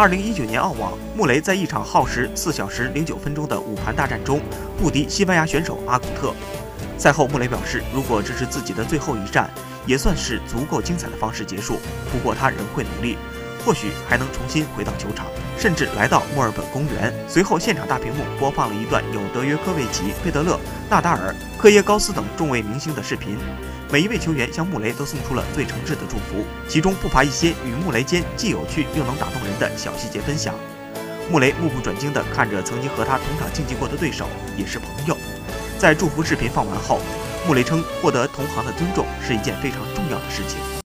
[0.00, 4.40] 二零一九年澳网，穆雷在一场耗时四小时零九分钟的五盘大战中
[4.78, 6.32] 不敌西班牙选手阿古特。
[6.96, 9.50] 赛后，穆雷表示，如果这是自己的最后一战，
[9.84, 11.78] 也算是足够精彩的方式结束。
[12.10, 13.18] 不过他仍会努力，
[13.62, 15.26] 或许还能重新回到球场，
[15.60, 17.12] 甚至来到墨尔本公园。
[17.28, 23.36] 随后，现场大屏幕播放了一段有德约科维奇、佩德勒、纳达尔、科耶高斯等众位明星的视频。
[23.92, 30.54] 每一位球员向穆雷都送出了最诚挚的祝福，其中不乏一些与穆雷间既有趣又能打动人的小细节分享。
[31.30, 35.14] 穆雷目不转睛地看着曾经和他同场竞技过的对手，也是朋友。
[35.78, 37.00] 在祝福视频放完后，
[37.46, 40.79] 穆雷称获得同行的尊重是一件非常重要的事情。